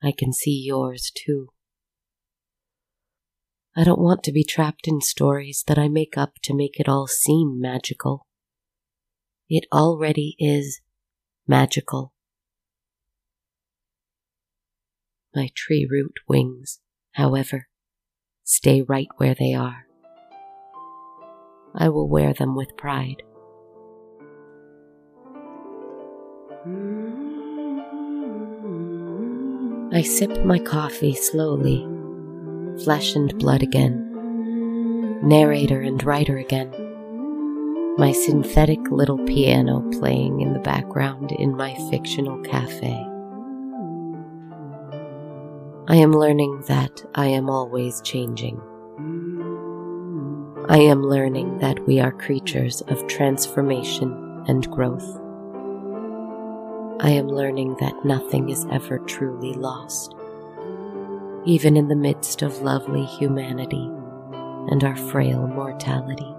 I 0.02 0.12
can 0.16 0.32
see 0.32 0.62
yours 0.64 1.12
too. 1.14 1.48
I 3.80 3.84
don't 3.84 3.98
want 3.98 4.22
to 4.24 4.32
be 4.32 4.44
trapped 4.44 4.86
in 4.86 5.00
stories 5.00 5.64
that 5.66 5.78
I 5.78 5.88
make 5.88 6.18
up 6.18 6.34
to 6.42 6.54
make 6.54 6.78
it 6.78 6.86
all 6.86 7.06
seem 7.06 7.58
magical. 7.58 8.26
It 9.48 9.64
already 9.72 10.36
is 10.38 10.82
magical. 11.48 12.12
My 15.34 15.48
tree 15.54 15.88
root 15.90 16.12
wings, 16.28 16.80
however, 17.12 17.68
stay 18.44 18.82
right 18.82 19.08
where 19.16 19.34
they 19.34 19.54
are. 19.54 19.86
I 21.74 21.88
will 21.88 22.06
wear 22.06 22.34
them 22.34 22.54
with 22.54 22.76
pride. 22.76 23.22
I 29.90 30.02
sip 30.02 30.44
my 30.44 30.58
coffee 30.58 31.14
slowly 31.14 31.89
flesh 32.78 33.14
and 33.14 33.36
blood 33.38 33.62
again, 33.62 34.08
narrator 35.22 35.80
and 35.80 36.02
writer 36.04 36.38
again, 36.38 36.70
my 37.96 38.12
synthetic 38.12 38.80
little 38.90 39.18
piano 39.26 39.80
playing 39.98 40.40
in 40.40 40.52
the 40.52 40.60
background 40.60 41.32
in 41.32 41.56
my 41.56 41.74
fictional 41.90 42.38
cafe. 42.42 43.06
I 45.88 45.96
am 45.96 46.12
learning 46.12 46.62
that 46.68 47.02
I 47.14 47.26
am 47.26 47.50
always 47.50 48.00
changing. 48.02 48.60
I 50.68 50.78
am 50.78 51.02
learning 51.02 51.58
that 51.58 51.84
we 51.86 51.98
are 51.98 52.12
creatures 52.12 52.80
of 52.82 53.06
transformation 53.08 54.44
and 54.46 54.70
growth. 54.70 55.20
I 57.00 57.10
am 57.10 57.28
learning 57.28 57.76
that 57.80 58.04
nothing 58.04 58.50
is 58.50 58.66
ever 58.70 58.98
truly 59.00 59.54
lost 59.54 60.14
even 61.46 61.76
in 61.76 61.88
the 61.88 61.96
midst 61.96 62.42
of 62.42 62.62
lovely 62.62 63.04
humanity 63.04 63.90
and 64.70 64.84
our 64.84 64.96
frail 64.96 65.46
mortality. 65.46 66.34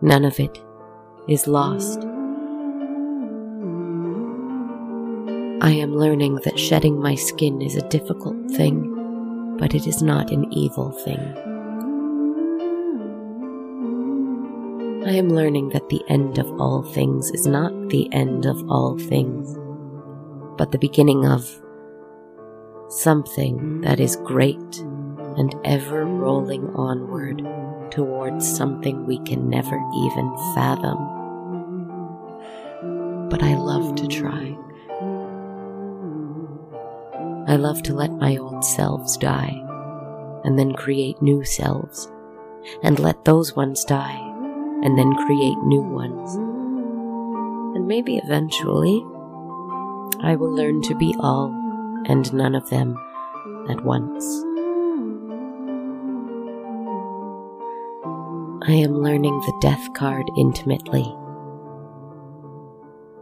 None 0.00 0.24
of 0.24 0.38
it 0.38 0.58
is 1.28 1.48
lost. 1.48 2.00
I 5.60 5.72
am 5.72 5.96
learning 5.96 6.36
that 6.44 6.58
shedding 6.58 7.00
my 7.00 7.16
skin 7.16 7.60
is 7.60 7.74
a 7.74 7.88
difficult 7.88 8.36
thing, 8.52 9.56
but 9.58 9.74
it 9.74 9.86
is 9.88 10.02
not 10.02 10.30
an 10.30 10.52
evil 10.52 10.92
thing. 10.92 11.18
I 15.04 15.12
am 15.12 15.30
learning 15.30 15.70
that 15.70 15.88
the 15.88 16.02
end 16.08 16.38
of 16.38 16.48
all 16.60 16.82
things 16.82 17.30
is 17.30 17.46
not 17.46 17.72
the 17.88 18.08
end 18.12 18.46
of 18.46 18.56
all 18.70 18.96
things, 18.98 19.56
but 20.56 20.70
the 20.70 20.78
beginning 20.78 21.26
of 21.26 21.60
something 22.88 23.80
that 23.82 24.00
is 24.00 24.16
great 24.16 24.78
and 25.36 25.54
ever 25.64 26.04
rolling 26.04 26.68
onward 26.74 27.46
towards 27.90 28.56
something 28.56 29.06
we 29.06 29.18
can 29.20 29.48
never 29.48 29.76
even 30.04 30.36
fathom. 30.54 30.98
But 33.28 33.42
I 33.42 33.54
love 33.54 33.94
to 33.96 34.06
try. 34.06 34.56
I 37.46 37.56
love 37.56 37.82
to 37.84 37.94
let 37.94 38.12
my 38.12 38.36
old 38.36 38.64
selves 38.64 39.16
die 39.16 39.62
and 40.44 40.58
then 40.58 40.72
create 40.72 41.20
new 41.20 41.44
selves, 41.44 42.10
and 42.82 42.98
let 42.98 43.24
those 43.24 43.54
ones 43.56 43.84
die 43.84 44.18
and 44.82 44.96
then 44.96 45.12
create 45.14 45.58
new 45.64 45.82
ones. 45.82 46.36
And 47.76 47.86
maybe 47.86 48.16
eventually 48.18 49.04
I 50.20 50.36
will 50.36 50.54
learn 50.54 50.82
to 50.82 50.94
be 50.94 51.14
all 51.18 51.57
and 52.08 52.32
none 52.32 52.54
of 52.54 52.68
them 52.70 52.96
at 53.68 53.84
once. 53.84 54.24
I 58.68 58.72
am 58.72 59.00
learning 59.02 59.38
the 59.40 59.58
death 59.60 59.92
card 59.94 60.26
intimately. 60.36 61.14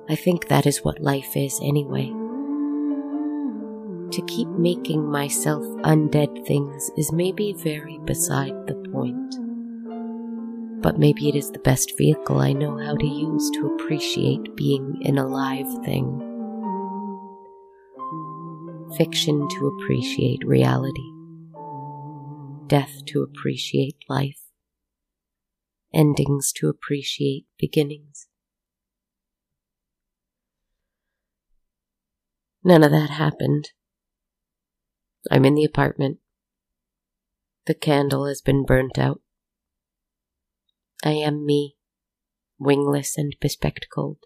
I 0.09 0.14
think 0.14 0.49
that 0.49 0.66
is 0.66 0.83
what 0.83 1.01
life 1.01 1.37
is 1.37 1.61
anyway. 1.62 2.07
To 4.11 4.22
keep 4.27 4.49
making 4.49 5.05
myself 5.09 5.62
undead 5.83 6.46
things 6.46 6.90
is 6.96 7.12
maybe 7.12 7.53
very 7.53 7.99
beside 7.99 8.55
the 8.66 8.75
point. 8.92 9.37
But 10.83 10.99
maybe 10.99 11.29
it 11.29 11.35
is 11.35 11.51
the 11.51 11.59
best 11.59 11.96
vehicle 11.99 12.40
I 12.40 12.53
know 12.53 12.79
how 12.79 12.96
to 12.96 13.07
use 13.07 13.51
to 13.51 13.66
appreciate 13.75 14.57
being 14.57 15.01
an 15.05 15.18
alive 15.18 15.66
thing 15.85 16.25
fiction 18.96 19.49
to 19.49 19.66
appreciate 19.66 20.46
reality, 20.46 21.11
death 22.68 23.05
to 23.07 23.22
appreciate 23.22 23.96
life, 24.09 24.40
endings 25.92 26.53
to 26.53 26.68
appreciate 26.68 27.46
beginnings. 27.59 28.29
None 32.62 32.83
of 32.83 32.90
that 32.90 33.11
happened. 33.11 33.70
I'm 35.31 35.44
in 35.44 35.55
the 35.55 35.64
apartment. 35.64 36.18
The 37.66 37.75
candle 37.75 38.27
has 38.27 38.40
been 38.40 38.64
burnt 38.64 38.99
out. 38.99 39.20
I 41.05 41.12
am 41.12 41.44
me 41.44 41.77
wingless 42.59 43.18
and 43.18 43.37
bespectacled. 43.40 44.18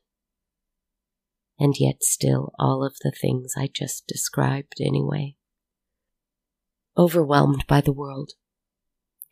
And 1.62 1.74
yet 1.78 2.02
still 2.02 2.52
all 2.58 2.82
of 2.82 2.96
the 3.02 3.12
things 3.12 3.52
I 3.56 3.68
just 3.72 4.06
described 4.06 4.80
anyway. 4.80 5.36
Overwhelmed 6.96 7.66
by 7.68 7.82
the 7.82 7.92
world. 7.92 8.32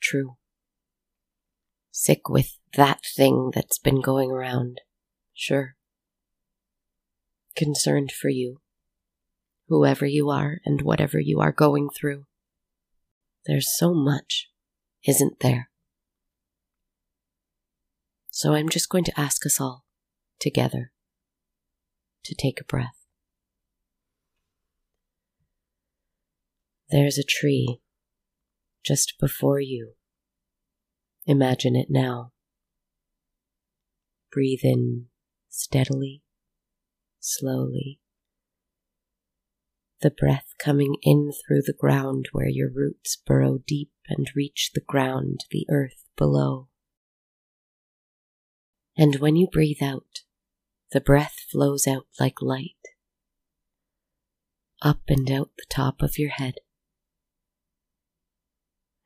True. 0.00 0.36
Sick 1.90 2.28
with 2.28 2.58
that 2.76 3.00
thing 3.16 3.50
that's 3.54 3.78
been 3.78 4.02
going 4.02 4.30
around. 4.30 4.82
Sure. 5.32 5.74
Concerned 7.56 8.12
for 8.12 8.28
you. 8.28 8.60
Whoever 9.68 10.06
you 10.06 10.28
are 10.28 10.58
and 10.66 10.82
whatever 10.82 11.18
you 11.18 11.40
are 11.40 11.50
going 11.50 11.88
through. 11.88 12.26
There's 13.46 13.74
so 13.74 13.94
much, 13.94 14.50
isn't 15.06 15.40
there? 15.40 15.70
So 18.30 18.52
I'm 18.54 18.68
just 18.68 18.90
going 18.90 19.04
to 19.04 19.18
ask 19.18 19.44
us 19.46 19.60
all, 19.60 19.84
together, 20.38 20.92
to 22.24 22.34
take 22.34 22.60
a 22.60 22.64
breath. 22.64 23.06
There's 26.90 27.18
a 27.18 27.24
tree 27.24 27.80
just 28.84 29.14
before 29.20 29.60
you. 29.60 29.92
Imagine 31.26 31.76
it 31.76 31.88
now. 31.90 32.32
Breathe 34.32 34.60
in 34.62 35.06
steadily, 35.48 36.22
slowly. 37.20 38.00
The 40.00 40.10
breath 40.10 40.54
coming 40.58 40.96
in 41.02 41.32
through 41.32 41.62
the 41.62 41.76
ground 41.76 42.26
where 42.32 42.48
your 42.48 42.70
roots 42.70 43.16
burrow 43.16 43.58
deep 43.66 43.90
and 44.08 44.30
reach 44.34 44.70
the 44.72 44.80
ground, 44.80 45.44
the 45.50 45.66
earth 45.68 46.04
below. 46.16 46.68
And 48.96 49.16
when 49.16 49.36
you 49.36 49.48
breathe 49.50 49.82
out, 49.82 50.22
the 50.90 51.00
breath 51.00 51.36
flows 51.50 51.86
out 51.86 52.06
like 52.18 52.40
light, 52.40 52.76
up 54.82 55.00
and 55.08 55.30
out 55.30 55.50
the 55.56 55.66
top 55.68 56.02
of 56.02 56.18
your 56.18 56.30
head. 56.30 56.54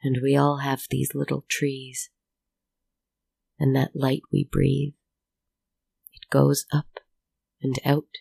And 0.03 0.19
we 0.23 0.37
all 0.37 0.59
have 0.59 0.85
these 0.91 1.15
little 1.15 1.45
trees, 1.49 2.11
and 3.59 3.75
that 3.77 3.95
light 3.95 4.23
we 4.33 4.49
breathe, 4.51 4.95
it 6.13 6.29
goes 6.31 6.67
up 6.73 7.01
and 7.61 7.79
out 7.85 8.19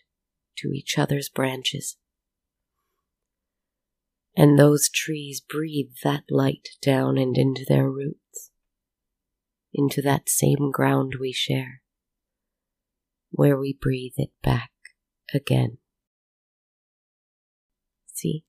to 0.58 0.68
each 0.68 0.98
other's 0.98 1.28
branches. 1.28 1.96
And 4.36 4.58
those 4.58 4.88
trees 4.88 5.40
breathe 5.40 5.90
that 6.04 6.24
light 6.30 6.68
down 6.80 7.18
and 7.18 7.36
into 7.36 7.64
their 7.68 7.90
roots 7.90 8.52
into 9.72 10.02
that 10.02 10.28
same 10.28 10.70
ground 10.70 11.14
we 11.20 11.32
share, 11.32 11.81
where 13.32 13.58
we 13.58 13.76
breathe 13.78 14.12
it 14.16 14.30
back 14.42 14.70
again. 15.34 15.78
See? 18.12 18.44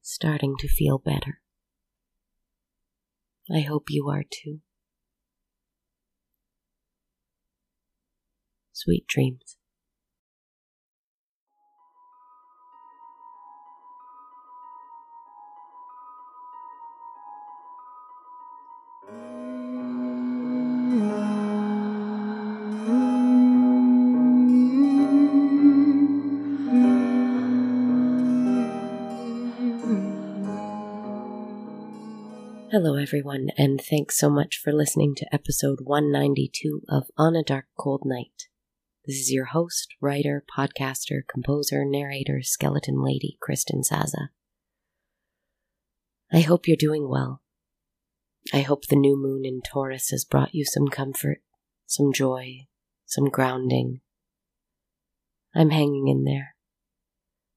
Starting 0.00 0.56
to 0.58 0.68
feel 0.68 0.98
better. 0.98 1.40
I 3.54 3.60
hope 3.60 3.84
you 3.90 4.08
are 4.08 4.24
too. 4.28 4.60
Sweet 8.72 9.06
dreams. 9.06 9.56
Hello, 32.84 32.98
everyone, 32.98 33.48
and 33.56 33.80
thanks 33.80 34.18
so 34.18 34.28
much 34.28 34.60
for 34.62 34.70
listening 34.70 35.14
to 35.14 35.34
episode 35.34 35.78
192 35.84 36.82
of 36.86 37.04
On 37.16 37.34
a 37.34 37.42
Dark 37.42 37.64
Cold 37.78 38.02
Night. 38.04 38.48
This 39.06 39.16
is 39.16 39.32
your 39.32 39.46
host, 39.46 39.94
writer, 40.02 40.44
podcaster, 40.54 41.22
composer, 41.26 41.86
narrator, 41.86 42.42
skeleton 42.42 43.02
lady, 43.02 43.38
Kristen 43.40 43.82
Zaza. 43.82 44.28
I 46.30 46.40
hope 46.40 46.68
you're 46.68 46.76
doing 46.78 47.08
well. 47.08 47.40
I 48.52 48.60
hope 48.60 48.84
the 48.84 48.96
new 48.96 49.16
moon 49.16 49.46
in 49.46 49.62
Taurus 49.62 50.10
has 50.10 50.26
brought 50.26 50.54
you 50.54 50.66
some 50.66 50.88
comfort, 50.88 51.38
some 51.86 52.12
joy, 52.12 52.66
some 53.06 53.30
grounding. 53.30 54.02
I'm 55.54 55.70
hanging 55.70 56.08
in 56.08 56.24
there. 56.24 56.53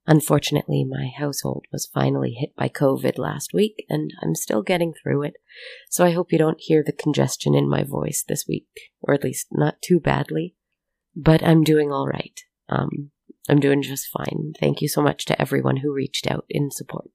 Unfortunately, 0.09 0.85
my 0.85 1.11
household 1.13 1.65
was 1.69 1.85
finally 1.85 2.31
hit 2.31 2.55
by 2.55 2.69
COVID 2.69 3.17
last 3.17 3.53
week, 3.53 3.85
and 3.89 4.13
I'm 4.23 4.35
still 4.35 4.61
getting 4.61 4.93
through 4.93 5.23
it, 5.23 5.33
so 5.89 6.05
I 6.05 6.11
hope 6.11 6.31
you 6.31 6.37
don't 6.37 6.61
hear 6.61 6.81
the 6.81 6.93
congestion 6.93 7.53
in 7.53 7.69
my 7.69 7.83
voice 7.83 8.23
this 8.25 8.45
week, 8.47 8.67
or 9.01 9.13
at 9.13 9.23
least 9.25 9.47
not 9.51 9.81
too 9.81 9.99
badly. 9.99 10.55
But 11.13 11.43
I'm 11.43 11.61
doing 11.61 11.91
all 11.91 12.07
right. 12.07 12.39
Um, 12.69 13.11
I'm 13.49 13.59
doing 13.59 13.81
just 13.81 14.07
fine. 14.07 14.53
Thank 14.57 14.81
you 14.81 14.87
so 14.87 15.01
much 15.01 15.25
to 15.25 15.41
everyone 15.41 15.77
who 15.77 15.93
reached 15.93 16.25
out 16.31 16.45
in 16.49 16.71
support. 16.71 17.09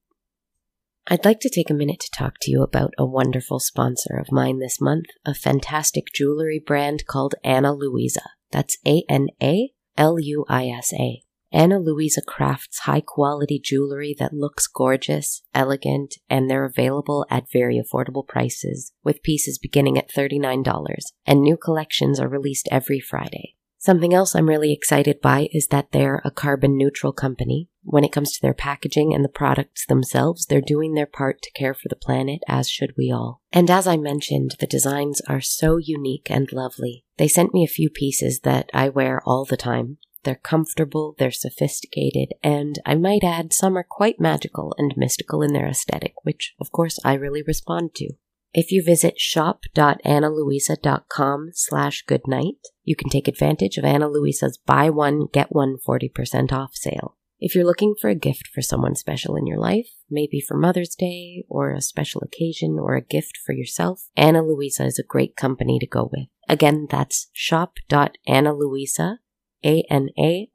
I'd 1.07 1.25
like 1.25 1.41
to 1.41 1.51
take 1.51 1.71
a 1.71 1.75
minute 1.75 2.01
to 2.01 2.11
talk 2.11 2.35
to 2.43 2.51
you 2.51 2.63
about 2.63 2.93
a 2.99 3.07
wonderful 3.07 3.59
sponsor 3.59 4.19
of 4.19 4.31
mine 4.31 4.59
this 4.59 4.81
month, 4.81 5.07
a 5.25 5.35
fantastic 5.35 6.13
jewelry 6.15 6.63
brand 6.65 7.07
called 7.07 7.35
Ana 7.43 7.73
Luisa. 7.73 8.31
That's 8.51 8.77
A 8.87 9.03
N 9.09 9.29
A 9.43 9.71
L 9.97 10.21
U 10.21 10.45
I 10.49 10.67
S 10.67 10.93
A. 10.93 11.22
Ana 11.53 11.79
Luisa 11.79 12.23
crafts 12.23 12.81
high 12.81 13.03
quality 13.03 13.61
jewelry 13.63 14.17
that 14.19 14.33
looks 14.33 14.67
gorgeous, 14.67 15.43
elegant, 15.55 16.17
and 16.31 16.49
they're 16.49 16.65
available 16.65 17.27
at 17.29 17.53
very 17.53 17.81
affordable 17.81 18.27
prices, 18.27 18.93
with 19.05 19.23
pieces 19.23 19.59
beginning 19.59 19.99
at 19.99 20.11
$39, 20.11 20.97
and 21.27 21.43
new 21.43 21.57
collections 21.57 22.19
are 22.19 22.29
released 22.29 22.69
every 22.71 23.01
Friday. 23.01 23.57
Something 23.85 24.15
else 24.15 24.37
I'm 24.37 24.49
really 24.49 24.73
excited 24.73 25.21
by 25.21 25.49
is 25.51 25.67
that 25.73 25.91
they're 25.91 26.23
a 26.25 26.31
carbon 26.31 26.77
neutral 26.77 27.13
company. 27.13 27.69
When 27.83 28.05
it 28.05 28.13
comes 28.13 28.31
to 28.31 28.41
their 28.41 28.55
packaging 28.55 29.13
and 29.13 29.25
the 29.25 29.29
products 29.29 29.85
themselves, 29.87 30.47
they're 30.47 30.61
doing 30.61 30.95
their 30.95 31.05
part 31.05 31.43
to 31.43 31.51
care 31.51 31.75
for 31.75 31.89
the 31.89 31.97
planet, 31.97 32.43
as 32.47 32.71
should 32.71 32.95
we 32.97 33.11
all. 33.11 33.43
And 33.53 33.69
as 33.69 33.89
I 33.89 33.97
mentioned, 33.97 34.55
the 34.61 34.69
designs 34.69 35.21
are 35.23 35.41
so 35.41 35.79
unique 35.79 36.31
and 36.31 36.53
lovely. 36.53 37.05
They 37.17 37.27
sent 37.27 37.53
me 37.53 37.65
a 37.65 37.69
few 37.69 37.91
pieces 37.91 38.43
that 38.45 38.71
I 38.73 38.89
wear 38.89 39.21
all 39.27 39.45
the 39.45 39.57
time, 39.57 39.99
they're 40.25 40.37
comfortable, 40.37 41.15
they're 41.19 41.31
sophisticated, 41.31 42.33
and 42.43 42.79
I 42.85 42.95
might 42.95 43.25
add, 43.25 43.53
some 43.53 43.77
are 43.77 43.87
quite 43.89 44.21
magical 44.21 44.75
and 44.79 44.95
mystical 44.97 45.43
in 45.43 45.53
their 45.53 45.69
aesthetic, 45.69 46.15
which, 46.23 46.55
of 46.61 46.73
course, 46.73 46.99
I 47.05 47.15
really 47.15 47.43
respond 47.43 47.95
to. 47.97 48.15
If 48.55 48.71
you 48.71 48.85
visit 48.85 49.19
shop.analuisa.com 49.19 51.51
slash 51.55 52.03
goodnight, 52.03 52.69
you 52.85 52.95
can 52.95 53.09
take 53.09 53.27
advantage 53.27 53.79
of 53.79 53.85
Ana 53.85 54.09
Luisa's 54.09 54.59
buy 54.59 54.91
one, 54.91 55.29
get 55.33 55.51
one 55.51 55.79
40% 55.87 56.53
off 56.53 56.75
sale. 56.75 57.17
If 57.45 57.57
you're 57.57 57.65
looking 57.65 57.97
for 58.01 58.09
a 58.09 58.15
gift 58.15 58.51
for 58.55 58.63
someone 58.63 58.95
special 58.95 59.37
in 59.37 59.49
your 59.49 59.59
life, 59.59 59.89
maybe 60.09 60.41
for 60.41 60.57
Mother's 60.57 60.95
Day 60.95 61.45
or 61.49 61.73
a 61.73 61.81
special 61.81 62.23
occasion 62.23 62.79
or 62.79 62.95
a 62.95 63.03
gift 63.03 63.37
for 63.45 63.53
yourself, 63.53 64.07
Ana 64.17 64.43
Luisa 64.43 64.85
is 64.85 64.99
a 64.99 65.03
great 65.03 65.35
company 65.35 65.81
to 65.81 65.87
go 65.87 66.09
with. 66.13 66.29
Again, 66.49 66.87
that's 66.89 67.31
shop.analuisa, 67.33 69.17
a-N-A-L-U-I-S-A 69.65 70.49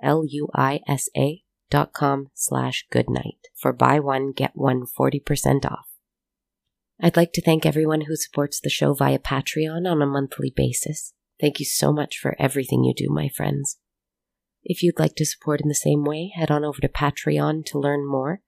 dot 1.69 1.93
com 1.93 2.27
slash 2.33 2.85
goodnight 2.91 3.47
for 3.57 3.73
buy 3.73 3.99
one, 3.99 4.31
get 4.31 4.51
one 4.53 4.85
40% 4.85 5.65
off. 5.65 5.87
I'd 7.01 7.17
like 7.17 7.33
to 7.33 7.41
thank 7.41 7.65
everyone 7.65 8.01
who 8.01 8.15
supports 8.15 8.59
the 8.59 8.69
show 8.69 8.93
via 8.93 9.19
Patreon 9.19 9.89
on 9.89 10.01
a 10.01 10.05
monthly 10.05 10.51
basis. 10.55 11.13
Thank 11.39 11.59
you 11.59 11.65
so 11.65 11.91
much 11.91 12.17
for 12.17 12.35
everything 12.39 12.83
you 12.83 12.93
do, 12.95 13.07
my 13.09 13.29
friends. 13.29 13.77
If 14.63 14.81
you'd 14.81 14.99
like 14.99 15.15
to 15.15 15.25
support 15.25 15.61
in 15.61 15.69
the 15.69 15.75
same 15.75 16.03
way, 16.03 16.31
head 16.35 16.49
on 16.49 16.65
over 16.65 16.81
to 16.81 16.89
Patreon 16.89 17.65
to 17.65 17.79
learn 17.79 18.07
more. 18.07 18.41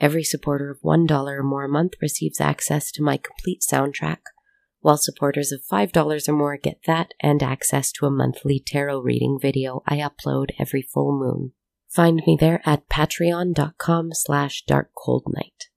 Every 0.00 0.24
supporter 0.24 0.70
of 0.70 0.80
$1 0.82 1.10
or 1.10 1.42
more 1.44 1.64
a 1.64 1.68
month 1.68 1.92
receives 2.02 2.40
access 2.40 2.90
to 2.92 3.02
my 3.02 3.16
complete 3.16 3.62
soundtrack, 3.62 4.18
while 4.84 4.98
supporters 4.98 5.50
of 5.50 5.62
$5 5.62 6.28
or 6.28 6.32
more 6.34 6.58
get 6.58 6.80
that 6.86 7.14
and 7.18 7.42
access 7.42 7.90
to 7.92 8.04
a 8.04 8.10
monthly 8.10 8.60
tarot 8.60 9.00
reading 9.00 9.38
video 9.40 9.82
I 9.86 9.96
upload 9.96 10.50
every 10.58 10.82
full 10.82 11.18
moon. 11.18 11.52
Find 11.88 12.20
me 12.26 12.36
there 12.38 12.60
at 12.66 12.86
patreon.com 12.90 14.10
slash 14.12 14.62
darkcoldnight. 14.68 15.70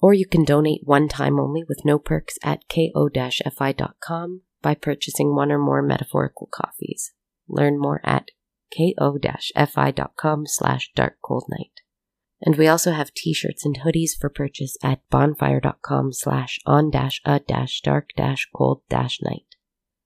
Or 0.00 0.14
you 0.14 0.24
can 0.24 0.44
donate 0.44 0.82
one 0.84 1.08
time 1.08 1.40
only 1.40 1.64
with 1.68 1.84
no 1.84 1.98
perks 1.98 2.36
at 2.44 2.60
ko-fi.com 2.68 4.42
by 4.62 4.74
purchasing 4.76 5.34
one 5.34 5.50
or 5.50 5.58
more 5.58 5.82
metaphorical 5.82 6.48
coffees. 6.52 7.12
Learn 7.48 7.76
more 7.76 8.00
at 8.04 8.28
ko-fi.com 8.76 10.46
slash 10.46 10.92
darkcoldnight. 10.96 11.83
And 12.44 12.56
we 12.56 12.68
also 12.68 12.92
have 12.92 13.14
t-shirts 13.14 13.64
and 13.64 13.78
hoodies 13.80 14.10
for 14.20 14.28
purchase 14.28 14.76
at 14.82 15.00
bonfire.com 15.08 16.12
slash 16.12 16.60
on 16.66 16.90
dash 16.90 17.22
a 17.24 17.40
dash 17.40 17.80
dark 17.80 18.10
dash 18.16 18.46
cold 18.54 18.82
dash 18.90 19.20
night. 19.22 19.46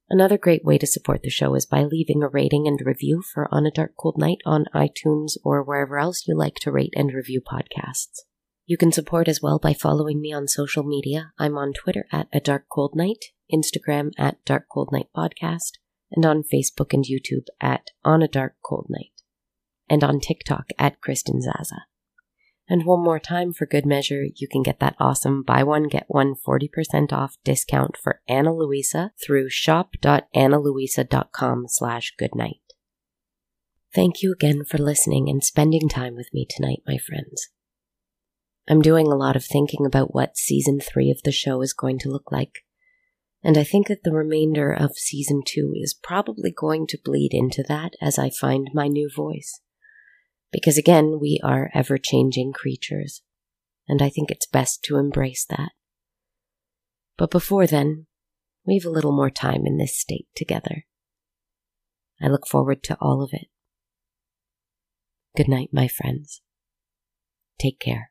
Another 0.08 0.38
great 0.38 0.64
way 0.64 0.78
to 0.78 0.86
support 0.86 1.22
the 1.22 1.30
show 1.30 1.54
is 1.56 1.66
by 1.66 1.82
leaving 1.82 2.22
a 2.22 2.28
rating 2.28 2.68
and 2.68 2.80
review 2.82 3.22
for 3.34 3.52
On 3.52 3.66
a 3.66 3.70
Dark 3.70 3.92
Cold 4.00 4.16
Night 4.16 4.38
on 4.46 4.64
iTunes 4.74 5.32
or 5.44 5.62
wherever 5.62 5.98
else 5.98 6.26
you 6.26 6.34
like 6.34 6.54
to 6.60 6.72
rate 6.72 6.94
and 6.96 7.12
review 7.12 7.42
podcasts. 7.42 8.20
You 8.64 8.78
can 8.78 8.92
support 8.92 9.28
as 9.28 9.42
well 9.42 9.58
by 9.58 9.74
following 9.74 10.20
me 10.20 10.32
on 10.32 10.48
social 10.48 10.82
media. 10.82 11.32
I'm 11.38 11.58
on 11.58 11.72
Twitter 11.74 12.06
at 12.10 12.28
A 12.32 12.40
Dark 12.40 12.68
Cold 12.70 12.92
Night, 12.94 13.26
Instagram 13.52 14.12
at 14.16 14.42
Dark 14.46 14.66
Cold 14.72 14.90
Night 14.92 15.08
Podcast, 15.14 15.72
and 16.10 16.24
on 16.24 16.42
Facebook 16.42 16.94
and 16.94 17.04
YouTube 17.04 17.46
at 17.60 17.90
On 18.04 18.22
a 18.22 18.28
Dark 18.28 18.54
Cold 18.64 18.86
Night, 18.88 19.12
and 19.90 20.02
on 20.02 20.20
TikTok 20.20 20.68
at 20.78 21.02
Kristen 21.02 21.42
Zaza. 21.42 21.82
And 22.68 22.84
one 22.84 23.02
more 23.02 23.18
time 23.18 23.54
for 23.54 23.64
good 23.64 23.86
measure, 23.86 24.26
you 24.34 24.46
can 24.46 24.62
get 24.62 24.78
that 24.80 24.96
awesome 25.00 25.42
buy 25.42 25.62
one, 25.62 25.88
get 25.88 26.04
one 26.08 26.34
40% 26.34 27.10
off 27.12 27.38
discount 27.42 27.96
for 27.96 28.20
Ana 28.28 28.54
Luisa 28.54 29.12
through 29.24 29.48
shop.analuisa.com 29.48 31.64
slash 31.68 32.12
goodnight. 32.18 32.60
Thank 33.94 34.22
you 34.22 34.32
again 34.32 34.66
for 34.66 34.76
listening 34.76 35.30
and 35.30 35.42
spending 35.42 35.88
time 35.88 36.14
with 36.14 36.28
me 36.34 36.46
tonight, 36.48 36.82
my 36.86 36.98
friends. 36.98 37.48
I'm 38.68 38.82
doing 38.82 39.06
a 39.06 39.16
lot 39.16 39.34
of 39.34 39.46
thinking 39.46 39.86
about 39.86 40.14
what 40.14 40.36
season 40.36 40.78
three 40.78 41.10
of 41.10 41.22
the 41.24 41.32
show 41.32 41.62
is 41.62 41.72
going 41.72 41.98
to 42.00 42.10
look 42.10 42.30
like, 42.30 42.66
and 43.42 43.56
I 43.56 43.64
think 43.64 43.88
that 43.88 44.02
the 44.04 44.12
remainder 44.12 44.70
of 44.70 44.98
season 44.98 45.40
two 45.46 45.72
is 45.74 45.94
probably 45.94 46.52
going 46.54 46.86
to 46.88 46.98
bleed 47.02 47.32
into 47.32 47.64
that 47.66 47.94
as 48.02 48.18
I 48.18 48.28
find 48.28 48.68
my 48.74 48.88
new 48.88 49.08
voice. 49.14 49.62
Because 50.50 50.78
again, 50.78 51.18
we 51.20 51.40
are 51.44 51.70
ever 51.74 51.98
changing 51.98 52.52
creatures, 52.52 53.22
and 53.86 54.00
I 54.00 54.08
think 54.08 54.30
it's 54.30 54.46
best 54.46 54.82
to 54.84 54.96
embrace 54.96 55.44
that. 55.50 55.72
But 57.16 57.30
before 57.30 57.66
then, 57.66 58.06
we 58.64 58.74
have 58.74 58.84
a 58.84 58.90
little 58.90 59.12
more 59.12 59.30
time 59.30 59.66
in 59.66 59.76
this 59.76 59.98
state 59.98 60.28
together. 60.34 60.86
I 62.20 62.28
look 62.28 62.46
forward 62.46 62.82
to 62.84 62.96
all 63.00 63.22
of 63.22 63.30
it. 63.32 63.48
Good 65.36 65.48
night, 65.48 65.70
my 65.72 65.88
friends. 65.88 66.42
Take 67.58 67.78
care. 67.78 68.10